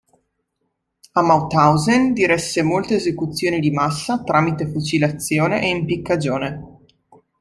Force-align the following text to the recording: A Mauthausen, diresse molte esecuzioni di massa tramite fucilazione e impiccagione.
A 1.11 1.21
Mauthausen, 1.21 2.13
diresse 2.15 2.63
molte 2.63 2.95
esecuzioni 2.95 3.59
di 3.59 3.69
massa 3.69 4.23
tramite 4.23 4.65
fucilazione 4.65 5.61
e 5.61 5.69
impiccagione. 5.69 6.81